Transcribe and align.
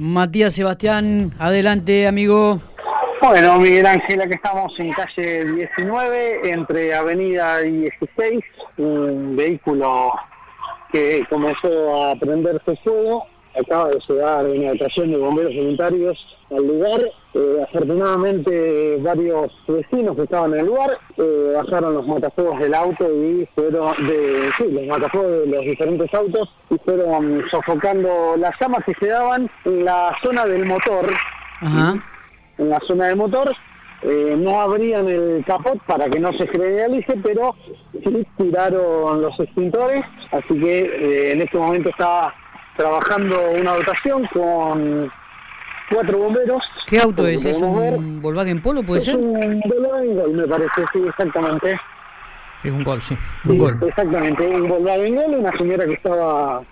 Matías 0.00 0.54
Sebastián, 0.54 1.30
adelante, 1.38 2.06
amigo. 2.06 2.58
Bueno, 3.20 3.58
Miguel 3.58 3.84
Ángel, 3.84 4.22
aquí 4.22 4.32
estamos 4.32 4.72
en 4.78 4.92
calle 4.92 5.44
19, 5.44 6.50
entre 6.50 6.94
Avenida 6.94 7.58
16, 7.58 8.40
un 8.78 9.36
vehículo 9.36 10.10
que 10.90 11.22
comenzó 11.28 12.02
a 12.02 12.16
prenderse 12.16 12.76
fuego. 12.82 13.26
Acaba 13.58 13.88
de 13.88 13.98
llegar 14.08 14.46
una 14.46 14.70
dotación 14.70 15.10
de 15.10 15.16
bomberos 15.16 15.54
voluntarios 15.54 16.18
al 16.50 16.66
lugar. 16.66 17.00
Eh, 17.34 17.64
afortunadamente, 17.64 18.96
varios 19.00 19.52
vecinos 19.66 20.16
que 20.16 20.22
estaban 20.22 20.54
en 20.54 20.60
el 20.60 20.66
lugar 20.66 20.98
eh, 21.16 21.52
bajaron 21.56 21.94
los 21.94 22.06
matafuegos 22.06 22.58
del 22.60 22.74
auto 22.74 23.04
y 23.12 23.48
fueron 23.54 23.94
de 24.06 24.50
sí, 24.56 24.64
los 24.70 24.86
matafuegos 24.86 25.30
de 25.30 25.46
los 25.46 25.64
diferentes 25.64 26.14
autos 26.14 26.48
y 26.70 26.78
fueron 26.78 27.44
sofocando 27.50 28.36
las 28.36 28.52
llamas 28.60 28.84
que 28.84 28.94
se 28.94 29.06
daban 29.08 29.50
en 29.64 29.84
la 29.84 30.12
zona 30.22 30.46
del 30.46 30.66
motor. 30.66 31.10
Ajá. 31.60 31.94
En 32.58 32.68
la 32.68 32.80
zona 32.86 33.06
del 33.06 33.16
motor 33.16 33.52
eh, 34.02 34.34
no 34.36 34.58
abrían 34.60 35.08
el 35.08 35.44
capot 35.46 35.78
para 35.84 36.08
que 36.08 36.18
no 36.18 36.32
se 36.32 36.46
generalice, 36.46 37.18
pero 37.22 37.54
sí 37.92 38.26
tiraron 38.38 39.20
los 39.20 39.38
extintores, 39.38 40.02
así 40.32 40.58
que 40.58 40.78
eh, 40.80 41.32
en 41.32 41.42
este 41.42 41.58
momento 41.58 41.90
está 41.90 42.32
trabajando 42.76 43.50
una 43.50 43.74
dotación 43.74 44.26
con 44.32 45.10
cuatro 45.90 46.18
bomberos. 46.18 46.62
¿Qué 46.86 46.98
auto 47.00 47.26
es? 47.26 47.44
¿Es 47.44 47.58
podemos 47.58 47.80
ver, 47.80 47.94
un 47.94 48.22
Volkswagen 48.22 48.62
Polo, 48.62 48.82
puede 48.82 48.98
es 49.00 49.04
ser? 49.06 49.16
un 49.16 49.60
Volkswagen 49.60 50.16
Gol, 50.16 50.32
me 50.32 50.46
parece, 50.48 50.84
sí, 50.92 51.02
exactamente. 51.08 51.80
Es 52.62 52.70
un 52.70 52.84
gol, 52.84 53.00
sí. 53.00 53.16
Un 53.46 53.52
Sí, 53.52 53.58
Gol. 53.58 53.78
Exactamente, 53.88 54.46
un 54.46 54.68
Volkswagen 54.68 55.14
Gol, 55.16 55.34
una 55.36 55.52
señora 55.56 55.84
que 55.86 55.92
estaba 55.94 56.62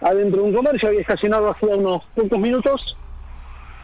adentro 0.00 0.42
de 0.42 0.48
un 0.48 0.54
comercio, 0.54 0.88
había 0.88 1.00
estacionado 1.00 1.50
hacía 1.50 1.74
unos 1.76 2.04
pocos 2.14 2.38
minutos 2.38 2.96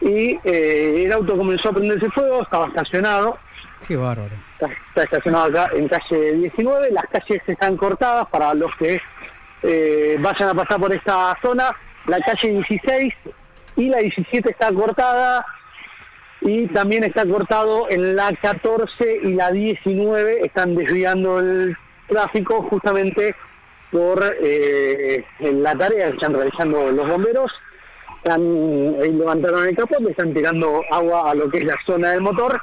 y 0.01 0.37
eh, 0.43 1.03
el 1.05 1.11
auto 1.13 1.35
comenzó 1.37 1.69
a 1.69 1.73
prenderse 1.73 2.09
fuego, 2.11 2.41
estaba 2.43 2.67
estacionado, 2.67 3.37
Qué 3.87 3.95
bárbaro. 3.97 4.33
está, 4.53 4.67
está 4.89 5.03
estacionado 5.03 5.45
acá 5.45 5.69
en 5.75 5.87
calle 5.87 6.31
19, 6.33 6.91
las 6.91 7.05
calles 7.07 7.41
están 7.47 7.75
cortadas 7.77 8.27
para 8.29 8.53
los 8.53 8.71
que 8.77 8.99
eh, 9.63 10.17
vayan 10.19 10.49
a 10.49 10.53
pasar 10.53 10.79
por 10.79 10.93
esta 10.93 11.37
zona, 11.41 11.75
la 12.07 12.19
calle 12.19 12.63
16 12.67 13.13
y 13.77 13.89
la 13.89 13.97
17 13.97 14.51
está 14.51 14.71
cortada 14.71 15.45
y 16.41 16.67
también 16.67 17.03
está 17.03 17.25
cortado 17.25 17.89
en 17.89 18.15
la 18.15 18.31
14 18.41 19.19
y 19.23 19.33
la 19.33 19.51
19, 19.51 20.41
están 20.45 20.75
desviando 20.75 21.39
el 21.39 21.75
tráfico 22.07 22.61
justamente 22.69 23.35
por 23.91 24.23
eh, 24.41 25.23
la 25.39 25.75
tarea 25.75 26.07
que 26.09 26.15
están 26.15 26.33
realizando 26.33 26.91
los 26.91 27.07
bomberos. 27.07 27.51
Están, 28.17 28.41
eh, 28.41 29.11
levantaron 29.11 29.67
el 29.67 29.75
capot, 29.75 29.99
le 30.01 30.11
están 30.11 30.33
tirando 30.33 30.81
agua 30.91 31.31
a 31.31 31.35
lo 31.35 31.49
que 31.49 31.59
es 31.59 31.65
la 31.65 31.77
zona 31.85 32.11
del 32.11 32.21
motor 32.21 32.59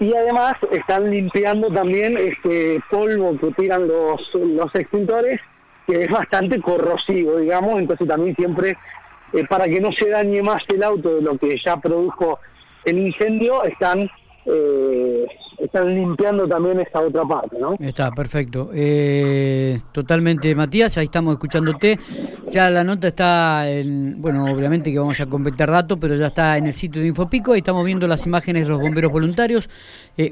y 0.00 0.14
además 0.14 0.54
están 0.72 1.10
limpiando 1.10 1.68
también 1.68 2.16
este 2.16 2.82
polvo 2.90 3.38
que 3.38 3.52
tiran 3.52 3.86
los, 3.86 4.20
los 4.34 4.74
extintores, 4.74 5.40
que 5.90 6.04
es 6.04 6.10
bastante 6.10 6.60
corrosivo, 6.60 7.38
digamos, 7.38 7.80
entonces 7.80 8.06
también 8.06 8.36
siempre, 8.36 8.76
eh, 9.32 9.44
para 9.48 9.66
que 9.66 9.80
no 9.80 9.90
se 9.92 10.08
dañe 10.08 10.42
más 10.42 10.62
el 10.72 10.82
auto 10.82 11.16
de 11.16 11.22
lo 11.22 11.36
que 11.36 11.56
ya 11.64 11.76
produjo 11.78 12.38
el 12.84 12.98
incendio, 12.98 13.64
están, 13.64 14.08
eh, 14.46 15.26
están 15.58 15.94
limpiando 15.94 16.48
también 16.48 16.80
esta 16.80 17.00
otra 17.00 17.24
parte, 17.24 17.58
¿no? 17.58 17.74
Está, 17.78 18.10
perfecto. 18.12 18.70
Eh, 18.72 19.80
totalmente, 19.92 20.54
Matías, 20.54 20.96
ahí 20.96 21.06
estamos 21.06 21.34
escuchándote. 21.34 21.98
Ya 22.46 22.70
la 22.70 22.84
nota 22.84 23.08
está, 23.08 23.68
en, 23.68 24.22
bueno, 24.22 24.44
obviamente 24.44 24.92
que 24.92 24.98
vamos 24.98 25.20
a 25.20 25.26
completar 25.26 25.70
datos, 25.70 25.98
pero 26.00 26.14
ya 26.14 26.28
está 26.28 26.56
en 26.56 26.68
el 26.68 26.72
sitio 26.72 27.02
de 27.02 27.08
Infopico. 27.08 27.52
Ahí 27.52 27.58
estamos 27.58 27.84
viendo 27.84 28.06
las 28.06 28.24
imágenes 28.26 28.62
de 28.62 28.70
los 28.70 28.80
bomberos 28.80 29.12
voluntarios. 29.12 29.68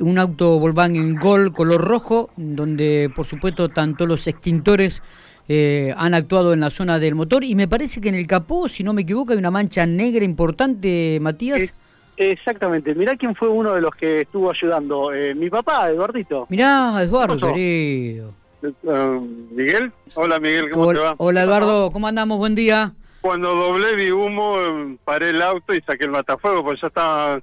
Un 0.00 0.18
auto 0.18 0.58
Volkswagen 0.58 1.16
Gol 1.16 1.52
color 1.52 1.82
rojo, 1.82 2.30
donde 2.36 3.10
por 3.14 3.26
supuesto 3.26 3.68
tanto 3.68 4.06
los 4.06 4.26
extintores 4.26 5.02
eh, 5.48 5.94
han 5.96 6.14
actuado 6.14 6.52
en 6.52 6.60
la 6.60 6.70
zona 6.70 6.98
del 6.98 7.14
motor. 7.14 7.44
Y 7.44 7.54
me 7.54 7.66
parece 7.68 8.00
que 8.00 8.08
en 8.08 8.14
el 8.14 8.26
capó, 8.26 8.68
si 8.68 8.84
no 8.84 8.92
me 8.92 9.02
equivoco, 9.02 9.32
hay 9.32 9.38
una 9.38 9.50
mancha 9.50 9.86
negra 9.86 10.24
importante, 10.24 11.18
Matías. 11.20 11.74
Exactamente. 12.16 12.94
Mirá 12.94 13.16
quién 13.16 13.34
fue 13.34 13.48
uno 13.48 13.74
de 13.74 13.80
los 13.80 13.94
que 13.94 14.22
estuvo 14.22 14.50
ayudando. 14.50 15.12
Eh, 15.12 15.34
mi 15.34 15.48
papá, 15.50 15.88
Eduardito. 15.88 16.46
Mirá, 16.50 16.94
Eduardo, 17.00 17.52
querido. 17.52 18.34
Eh, 18.62 19.20
Miguel, 19.52 19.92
hola 20.14 20.40
Miguel, 20.40 20.70
¿cómo 20.70 20.92
te 20.92 20.98
va? 20.98 21.14
hola, 21.18 21.44
Eduardo, 21.44 21.92
¿cómo 21.92 22.08
andamos? 22.08 22.38
Buen 22.38 22.56
día. 22.56 22.92
Cuando 23.20 23.54
doblé 23.54 23.94
vi 23.94 24.10
humo, 24.10 24.56
eh, 24.58 24.96
paré 25.04 25.30
el 25.30 25.42
auto 25.42 25.74
y 25.74 25.80
saqué 25.82 26.04
el 26.04 26.10
matafuego, 26.10 26.64
porque 26.64 26.80
ya 26.80 26.88
estaba 26.88 27.40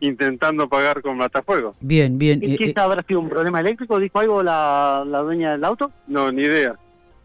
intentando 0.00 0.64
apagar 0.64 1.00
con 1.02 1.16
matafuego. 1.16 1.74
Bien, 1.80 2.18
bien. 2.18 2.40
¿Y 2.42 2.54
eh, 2.54 2.58
qué 2.58 2.70
eh, 2.70 2.74
habrá 2.76 3.02
sido 3.02 3.20
un 3.20 3.28
problema 3.28 3.60
eléctrico? 3.60 3.98
¿Dijo 3.98 4.18
algo 4.18 4.42
la, 4.42 5.04
la 5.06 5.20
dueña 5.20 5.52
del 5.52 5.64
auto? 5.64 5.90
No, 6.06 6.30
ni 6.30 6.42
idea. 6.42 6.76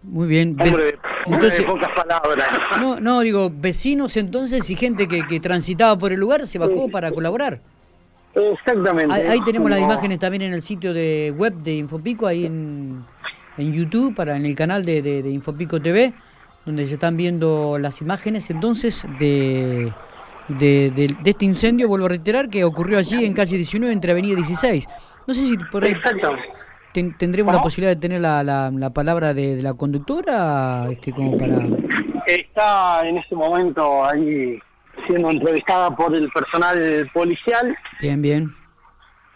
Muy 0.04 0.28
bien. 0.28 0.50
Hombre, 0.60 0.98
entonces- 1.26 1.66
pocas 1.66 1.90
palabras. 1.96 2.48
no, 2.82 3.00
no, 3.00 3.22
digo, 3.22 3.50
vecinos 3.54 4.18
entonces 4.18 4.70
y 4.70 4.76
gente 4.76 5.08
que, 5.08 5.22
que 5.24 5.40
transitaba 5.40 5.98
por 5.98 6.12
el 6.12 6.20
lugar 6.20 6.46
se 6.48 6.60
bajó 6.60 6.90
para 6.90 7.12
colaborar. 7.12 7.62
Exactamente. 8.36 9.14
Ahí, 9.14 9.28
ahí 9.28 9.42
tenemos 9.44 9.70
las 9.70 9.80
imágenes 9.80 10.20
también 10.20 10.42
en 10.44 10.54
el 10.54 10.62
sitio 10.62 10.94
de 10.94 11.34
web 11.38 11.54
de 11.54 11.76
Infopico, 11.76 12.26
ahí 12.28 12.46
en, 12.46 13.06
en 13.58 13.74
YouTube, 13.74 14.16
para 14.16 14.36
en 14.36 14.46
el 14.46 14.56
canal 14.56 14.84
de, 14.86 15.02
de- 15.02 15.22
de 15.22 15.30
Infopico 15.30 15.80
TV, 15.80 16.14
donde 16.66 16.88
se 16.88 16.96
están 16.96 17.16
viendo 17.16 17.78
las 17.80 18.02
imágenes 18.02 18.50
entonces 18.50 19.06
de, 19.20 19.94
de, 20.48 20.92
de- 20.96 21.16
de 21.22 21.30
este 21.30 21.46
incendio, 21.46 21.88
vuelvo 21.88 22.08
a 22.08 22.10
reiterar, 22.10 22.50
que 22.50 22.64
ocurrió 22.64 22.98
allí 22.98 23.24
en 23.24 23.34
calle 23.34 23.56
19 23.56 23.94
entre 23.94 24.12
Avenida 24.14 24.36
16. 24.36 24.88
No 25.28 25.34
sé 25.34 25.42
si 25.42 25.58
por 25.72 25.84
ahí 25.84 25.92
Exacto. 25.92 26.32
Ten- 26.94 27.18
tendremos 27.18 27.54
la 27.54 27.62
posibilidad 27.62 27.96
de 27.96 28.00
tener 28.02 28.22
la, 28.22 28.44
la, 28.44 28.72
la 28.72 28.90
palabra 28.92 29.34
de, 29.34 29.56
de 29.58 29.62
la 29.62 29.74
conductora, 29.74 30.88
este, 30.92 31.12
como 31.12 31.38
para... 31.38 31.58
Está 32.26 33.08
en 33.08 33.18
este 33.18 33.36
momento 33.36 34.06
ahí 34.06 34.58
siendo 35.08 35.30
entrevistada 35.32 35.94
por 35.96 36.16
el 36.16 36.30
personal 36.32 37.10
policial, 37.14 37.76
Bien, 38.00 38.22
bien. 38.22 38.52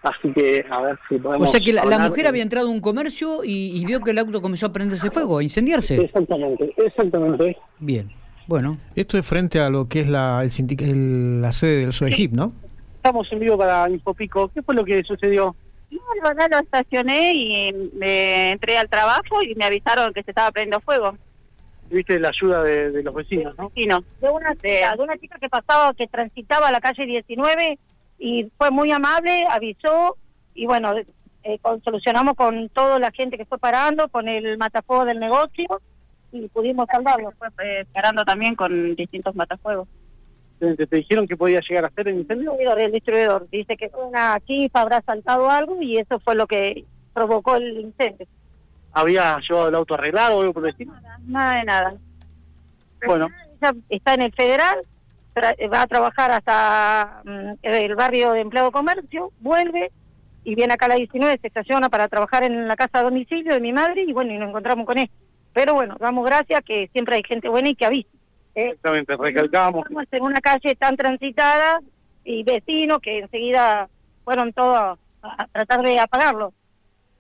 así 0.04 0.32
que 0.34 0.66
a 0.70 0.82
ver 0.82 1.00
si 1.10 1.16
O 1.16 1.22
podemos... 1.22 1.52
sea 1.52 1.60
que 1.60 1.74
la, 1.74 1.84
mujer 2.00 2.28
había 2.28 2.44
entrado 2.44 2.68
a 2.68 2.72
un 2.72 2.80
comercio 2.80 3.44
y, 3.44 3.78
y 3.78 3.86
vio 3.86 4.00
que 4.00 4.12
el 4.12 4.20
auto 4.20 4.42
comenzó 4.42 4.68
a 4.68 4.74
prenderse 4.74 5.12
fuego, 5.12 5.40
a 5.40 5.44
incendiarse. 5.44 5.96
Exactamente, 6.02 6.74
exactamente. 6.78 7.58
Bien, 7.80 8.10
bueno. 8.48 8.78
Esto 8.96 9.18
es 9.18 9.26
frente 9.26 9.60
a 9.60 9.70
lo 9.70 9.90
que 9.90 10.02
es 10.02 10.08
la, 10.08 10.42
el 10.44 10.52
sindic- 10.52 10.84
el- 10.84 11.42
la 11.42 11.52
sede 11.52 11.82
del 11.82 11.92
SOEGIP, 11.94 12.32
¿no? 12.34 12.48
Estamos 12.96 13.28
en 13.32 13.40
vivo 13.40 13.58
para 13.58 13.90
Infopico. 13.90 14.50
¿Qué 14.54 14.62
fue 14.62 14.76
lo 14.76 14.86
que 14.86 15.04
sucedió? 15.04 15.56
No, 15.90 16.00
no, 16.22 16.34
no, 16.34 16.48
lo 16.48 16.60
estacioné 16.60 17.34
y 17.34 17.74
me 17.94 18.52
entré 18.52 18.78
al 18.78 18.90
trabajo 18.90 19.42
y 19.42 19.56
me 19.56 19.66
avisaron 19.66 20.14
que 20.14 20.24
se 20.24 20.32
estaba 20.32 20.52
prendiendo 20.52 20.82
fuego. 20.82 21.18
Viste 21.90 22.20
la 22.20 22.30
ayuda 22.30 22.64
de, 22.64 22.92
de 22.92 23.04
los 23.04 23.16
vecinos, 23.16 23.58
¿no? 23.58 23.72
Sí, 23.74 23.86
no. 23.86 24.04
de 24.20 24.30
una 24.30 24.54
chica, 24.56 24.96
de 24.98 25.04
una 25.04 25.18
chica 25.18 25.38
que 25.40 25.48
pasaba, 25.48 25.94
que 25.94 26.08
transitaba 26.08 26.72
la 26.72 26.82
calle 26.82 27.06
19 27.06 27.80
y 28.20 28.52
fue 28.58 28.72
muy 28.72 28.92
amable, 28.92 29.46
avisó 29.50 30.18
y 30.54 30.66
bueno, 30.66 30.94
eh, 31.44 31.60
con- 31.62 31.82
solucionamos 31.84 32.34
con 32.34 32.68
toda 32.70 33.00
la 33.00 33.12
gente 33.12 33.38
que 33.38 33.46
fue 33.46 33.58
parando, 33.58 34.10
con 34.10 34.28
el 34.28 34.58
matafuego 34.58 35.06
del 35.06 35.20
negocio 35.20 35.66
y 36.34 36.50
pudimos 36.50 36.88
salvarlo. 36.92 37.32
Fue 37.38 37.48
eh, 37.64 37.86
parando 37.94 38.26
también 38.26 38.56
con 38.56 38.94
distintos 38.96 39.34
matafuegos. 39.38 39.88
¿Te, 40.60 40.88
dijeron 40.88 41.28
que 41.28 41.38
podía 41.38 41.62
llegar 41.62 41.86
a 41.86 41.90
ser 41.92 42.08
el 42.08 42.20
incendio? 42.20 42.56
el 42.58 42.92
distribuidor 42.92 43.48
dice 43.52 43.78
que 43.78 43.92
una 43.96 44.40
chifa 44.40 44.82
habrá 44.82 45.02
saltado 45.02 45.50
algo 45.50 45.82
y 45.82 45.98
eso 45.98 46.20
fue 46.20 46.36
lo 46.36 46.48
que 46.48 46.84
provocó 47.14 47.56
el 47.56 47.80
incendio. 47.80 48.28
¿Había 48.94 49.38
llevado 49.48 49.70
el 49.70 49.76
auto 49.76 49.94
arreglado 49.94 50.38
o 50.38 50.42
algo 50.42 50.54
por 50.54 50.64
el 50.64 50.72
estilo? 50.72 50.94
Nada 51.28 51.60
de 51.60 51.64
nada. 51.66 51.96
Bueno, 53.06 53.28
Ella 53.62 53.74
está 53.90 54.16
en 54.16 54.22
el 54.24 54.34
federal, 54.34 54.80
va 55.72 55.84
a 55.84 55.88
trabajar 55.88 56.32
hasta 56.32 57.22
mm, 57.24 57.52
el 57.62 57.96
barrio 57.96 58.32
de 58.32 58.42
empleo 58.42 58.72
comercio, 58.72 59.32
vuelve 59.40 59.92
y 60.44 60.56
viene 60.56 60.74
acá 60.74 60.86
a 60.86 60.90
la 60.90 60.96
19, 60.96 61.38
se 61.40 61.48
estaciona 61.48 61.90
para 61.90 62.08
trabajar 62.08 62.44
en 62.44 62.68
la 62.68 62.76
casa 62.76 63.00
de 63.00 63.04
domicilio 63.04 63.54
de 63.54 63.60
mi 63.60 63.74
madre 63.74 64.04
y 64.08 64.14
bueno, 64.14 64.34
y 64.34 64.38
nos 64.38 64.50
encontramos 64.50 64.86
con 64.86 64.98
él. 64.98 65.10
Pero 65.54 65.74
bueno, 65.74 65.96
damos 66.00 66.26
gracias 66.26 66.64
que 66.64 66.88
siempre 66.94 67.18
hay 67.18 67.24
gente 67.24 67.50
buena 67.50 67.70
y 67.70 67.76
que 67.76 67.86
avisa. 67.86 68.17
Exactamente, 68.62 69.16
recalcábamos. 69.18 69.86
Estamos 69.86 70.06
en 70.12 70.24
una 70.24 70.40
calle 70.42 70.76
tan 70.76 70.96
transitada 70.96 71.80
y 72.24 72.44
vecinos 72.44 73.00
que 73.00 73.20
enseguida 73.20 73.88
fueron 74.24 74.54
todos 74.54 74.78
a, 74.78 74.98
a 75.22 75.48
tratar 75.48 75.82
de 75.82 76.00
apagarlo. 76.00 76.54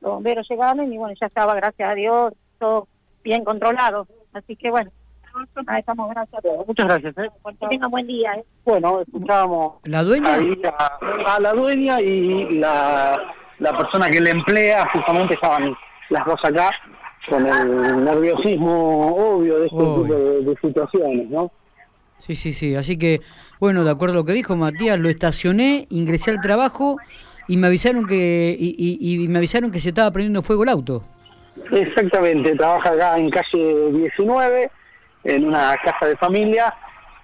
Los 0.01 0.11
bomberos 0.13 0.47
llegaron 0.49 0.91
y 0.91 0.97
bueno, 0.97 1.15
ya 1.19 1.27
estaba, 1.27 1.55
gracias 1.55 1.89
a 1.89 1.93
Dios, 1.95 2.33
todo 2.59 2.87
bien 3.23 3.43
controlado. 3.43 4.07
Así 4.33 4.55
que 4.55 4.69
bueno, 4.69 4.91
ahí 5.67 5.79
estamos, 5.79 6.09
gracias 6.09 6.39
a 6.39 6.41
todos. 6.41 6.67
Muchas 6.67 6.85
gracias. 6.85 7.17
¿eh? 7.17 7.29
Que 7.59 7.67
tengan 7.67 7.91
buen 7.91 8.07
día. 8.07 8.33
¿eh? 8.33 8.45
Bueno, 8.65 9.01
escuchábamos 9.01 9.75
¿La 9.83 10.03
dueña? 10.03 10.37
A 11.25 11.39
la 11.39 11.53
dueña 11.53 12.01
y 12.01 12.59
la, 12.59 13.33
la 13.59 13.77
persona 13.77 14.09
que 14.09 14.21
le 14.21 14.31
emplea, 14.31 14.87
justamente 14.93 15.33
estaban 15.33 15.75
las 16.09 16.25
dos 16.25 16.39
acá, 16.43 16.69
con 17.29 17.45
el 17.45 18.03
nerviosismo 18.03 19.15
obvio 19.35 19.59
de 19.59 19.65
este 19.65 19.77
Obvio. 19.77 20.03
tipo 20.03 20.13
de, 20.13 20.41
de 20.43 20.55
situaciones, 20.61 21.29
¿no? 21.29 21.51
Sí, 22.17 22.35
sí, 22.35 22.53
sí. 22.53 22.75
Así 22.75 22.97
que, 22.97 23.21
bueno, 23.59 23.83
de 23.83 23.91
acuerdo 23.91 24.15
a 24.15 24.17
lo 24.17 24.25
que 24.25 24.33
dijo 24.33 24.55
Matías, 24.55 24.99
lo 24.99 25.09
estacioné, 25.09 25.85
ingresé 25.89 26.31
al 26.31 26.41
trabajo 26.41 26.97
y 27.47 27.57
me 27.57 27.67
avisaron 27.67 28.05
que 28.07 28.55
y, 28.57 28.75
y- 28.99 29.23
y 29.23 29.27
me 29.27 29.37
avisaron 29.37 29.71
que 29.71 29.79
se 29.79 29.89
estaba 29.89 30.09
prendiendo 30.11 30.41
fuego 30.41 30.63
el 30.63 30.69
auto. 30.69 31.03
Exactamente, 31.71 32.55
trabaja 32.55 32.89
acá 32.91 33.17
en 33.17 33.29
calle 33.29 33.91
19, 33.91 34.71
en 35.25 35.45
una 35.45 35.75
casa 35.83 36.07
de 36.07 36.15
familia, 36.17 36.73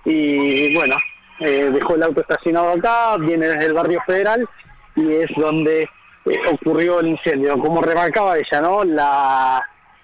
y 0.06 0.76
bueno, 0.76 0.96
eh, 1.40 1.70
dejó 1.74 1.96
el 1.96 2.04
auto 2.04 2.22
estacionado 2.22 2.70
acá, 2.72 3.18
viene 3.18 3.48
desde 3.48 3.66
el 3.68 3.74
barrio 3.74 4.02
federal, 4.06 4.48
y 4.96 5.12
es 5.14 5.28
donde 5.38 5.84
eh, 5.84 6.38
ocurrió 6.52 7.00
el 7.00 7.08
incendio. 7.08 7.58
Como 7.58 7.82
remarcaba 7.82 8.38
ella, 8.38 8.62
¿no? 8.62 8.84
La, 8.84 9.62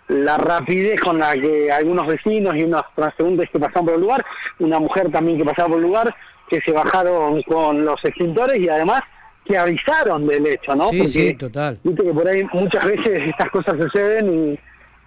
la 0.10 0.38
rapidez 0.38 1.00
con 1.00 1.20
la 1.20 1.34
que 1.34 1.72
algunos 1.72 2.08
vecinos 2.08 2.56
y 2.56 2.64
unos 2.64 2.84
transeúntes 2.96 3.50
que 3.52 3.60
pasaban 3.60 3.86
por 3.86 3.94
el 3.96 4.02
lugar, 4.02 4.26
una 4.60 4.80
mujer 4.80 5.12
también 5.12 5.38
que 5.38 5.46
pasaba 5.46 5.70
por 5.70 5.78
el 5.78 5.84
lugar, 5.84 6.16
que 6.50 6.60
se 6.62 6.72
bajaron 6.72 7.42
con 7.44 7.86
los 7.86 8.04
extintores 8.04 8.60
y 8.60 8.68
además 8.68 9.02
que 9.46 9.58
avisaron 9.58 10.28
del 10.28 10.46
hecho, 10.48 10.76
¿no? 10.76 10.90
Sí, 10.90 11.08
sí, 11.08 11.34
total. 11.36 11.80
Viste 11.84 12.04
que 12.04 12.14
por 12.14 12.28
ahí 12.28 12.44
muchas 12.54 12.86
veces 12.86 13.20
estas 13.28 13.50
cosas 13.52 13.76
suceden 13.80 14.58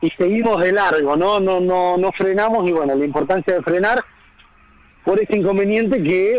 y, 0.00 0.06
y 0.06 0.10
seguimos 0.10 0.62
de 0.62 0.72
largo, 0.72 1.16
¿no? 1.16 1.40
No, 1.40 1.60
no, 1.60 1.96
no 1.96 2.12
frenamos 2.12 2.68
y 2.68 2.72
bueno, 2.72 2.94
la 2.94 3.04
importancia 3.04 3.54
de 3.54 3.62
frenar 3.62 4.04
por 5.04 5.20
este 5.20 5.38
inconveniente 5.38 6.02
que 6.02 6.38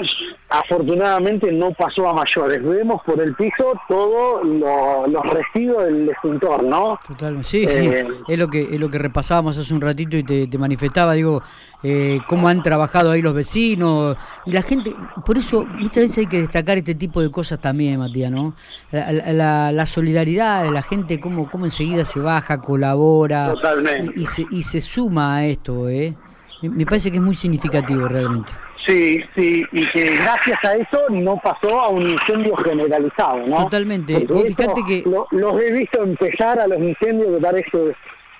afortunadamente 0.49 1.51
no 1.51 1.71
pasó 1.73 2.07
a 2.07 2.13
mayores. 2.13 2.63
Vemos 2.63 3.01
por 3.05 3.19
el 3.21 3.33
piso 3.35 3.73
todos 3.87 4.45
lo- 4.45 5.07
los 5.07 5.23
residuos 5.25 5.85
del 5.85 6.09
extintor, 6.09 6.63
¿no? 6.63 6.99
Totalmente. 7.07 7.47
Sí, 7.47 7.65
sí. 7.67 7.87
Eh, 7.87 8.07
Es 8.27 8.39
lo 8.39 8.47
que 8.47 8.61
es 8.61 8.79
lo 8.79 8.89
que 8.89 8.97
repasábamos 8.99 9.57
hace 9.57 9.73
un 9.73 9.81
ratito 9.81 10.15
y 10.15 10.23
te, 10.23 10.47
te 10.47 10.57
manifestaba, 10.57 11.13
digo, 11.13 11.41
eh, 11.81 12.19
cómo 12.27 12.47
han 12.47 12.61
trabajado 12.61 13.11
ahí 13.11 13.21
los 13.21 13.33
vecinos 13.33 14.15
y 14.45 14.51
la 14.53 14.61
gente. 14.61 14.95
Por 15.25 15.37
eso 15.37 15.65
muchas 15.65 16.03
veces 16.03 16.17
hay 16.19 16.27
que 16.27 16.39
destacar 16.41 16.77
este 16.77 16.95
tipo 16.95 17.21
de 17.21 17.31
cosas 17.31 17.59
también, 17.59 17.99
Matías, 17.99 18.31
¿no? 18.31 18.55
La, 18.91 19.11
la- 19.11 19.33
la- 19.33 19.71
la 19.71 19.85
solidaridad 19.85 20.63
de 20.63 20.71
la 20.71 20.81
gente, 20.83 21.19
cómo, 21.19 21.49
cómo 21.49 21.65
enseguida 21.65 22.05
se 22.05 22.19
baja, 22.19 22.61
colabora 22.61 23.53
Totalmente. 23.53 24.13
y, 24.15 24.23
y 24.23 24.25
se, 24.25 24.45
y 24.51 24.63
se 24.63 24.79
suma 24.81 25.37
a 25.37 25.45
esto, 25.45 25.89
¿eh? 25.89 26.15
Me- 26.69 26.85
parece 26.85 27.11
que 27.11 27.17
es 27.17 27.23
muy 27.23 27.33
significativo 27.35 28.07
realmente. 28.07 28.51
Sí, 28.87 29.21
sí, 29.35 29.63
y 29.71 29.89
que 29.91 30.03
gracias 30.17 30.57
a 30.65 30.73
eso 30.75 30.99
no 31.09 31.37
pasó 31.41 31.79
a 31.79 31.87
un 31.87 32.01
incendio 32.09 32.55
generalizado, 32.57 33.37
¿no? 33.47 33.63
Totalmente. 33.63 34.25
Vos 34.27 34.43
eso 34.45 34.55
fijate 34.57 34.81
que- 34.85 35.09
lo- 35.09 35.25
los 35.31 35.61
he 35.61 35.71
visto 35.71 36.03
empezar 36.03 36.59
a 36.59 36.67
los 36.67 36.79
incendios 36.79 37.35
que 37.35 37.41
parece 37.41 37.95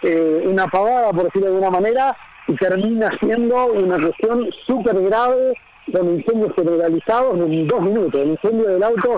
eh, 0.06 0.44
una 0.46 0.68
pavada, 0.68 1.12
por 1.12 1.24
decirlo 1.24 1.48
de 1.48 1.54
alguna 1.56 1.72
manera, 1.80 2.18
y 2.50 2.56
termina 2.58 3.10
siendo 3.22 3.68
una 3.68 3.98
cuestión 3.98 4.50
súper 4.68 5.00
grave 5.02 5.54
con 5.94 6.16
incendios 6.16 6.52
generalizados 6.58 7.40
en 7.40 7.68
dos 7.70 7.82
minutos. 7.82 8.22
El 8.22 8.32
incendio 8.32 8.68
del 8.68 8.84
auto 8.84 9.16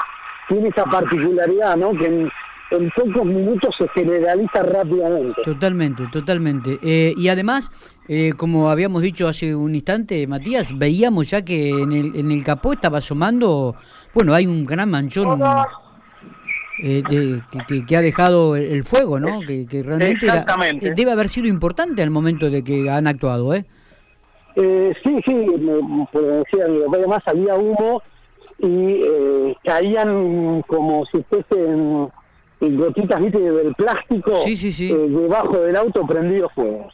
tiene 0.48 0.68
esa 0.68 0.84
particularidad, 0.86 1.76
¿no? 1.76 1.92
Que 1.94 2.06
en, 2.06 2.32
en 2.72 2.90
pocos 2.92 3.26
minutos 3.26 3.76
se 3.78 3.88
generaliza 3.90 4.64
rápidamente. 4.64 5.42
Totalmente, 5.44 6.08
totalmente. 6.12 6.80
Eh, 6.82 7.14
y 7.16 7.30
además, 7.30 7.72
eh, 8.08 8.34
como 8.36 8.70
habíamos 8.70 9.02
dicho 9.02 9.28
hace 9.28 9.56
un 9.56 9.76
instante, 9.76 10.26
Matías, 10.28 10.78
veíamos 10.78 11.30
ya 11.30 11.44
que 11.44 11.70
en 11.82 11.92
el, 11.92 12.16
en 12.16 12.32
el 12.32 12.44
capó 12.44 12.74
estaba 12.74 12.98
asomando, 12.98 13.76
bueno, 14.14 14.34
hay 14.34 14.48
un 14.48 14.66
gran 14.66 14.90
manchón 14.90 15.42
eh, 16.84 17.04
de- 17.08 17.42
que, 17.88 17.96
ha 17.96 18.02
dejado 18.02 18.56
el, 18.56 18.84
fuego, 18.84 19.20
¿no? 19.20 19.40
Que, 19.42 19.66
que 19.66 19.82
realmente 19.82 20.26
era- 20.26 20.46
eh, 20.82 20.92
debe 20.96 21.12
haber 21.12 21.30
sido 21.30 21.48
importante 21.48 22.04
al 22.04 22.10
momento 22.10 22.50
de 22.50 22.64
que 22.64 22.90
han 22.90 23.08
actuado, 23.08 23.54
¿eh? 23.54 23.66
Eh, 24.58 24.94
sí, 25.04 25.20
sí, 25.26 25.34
me, 25.34 26.08
como 26.12 26.28
decía 26.44 26.68
mi 26.68 26.80
papá, 26.86 26.98
además 26.98 27.24
había 27.26 27.56
humo 27.56 28.02
y 28.60 29.02
eh, 29.04 29.56
caían 29.66 30.62
como 30.68 31.06
si 31.08 31.22
fuesen 31.24 32.10
gotitas 32.74 33.22
¿viste? 33.22 33.40
del 33.40 33.74
plástico 33.76 34.36
Sí, 34.44 34.56
sí, 34.58 34.72
sí. 34.72 34.92
eh, 34.92 34.96
debajo 34.98 35.58
del 35.60 35.76
auto 35.76 36.06
prendido 36.06 36.50
fuego. 36.50 36.88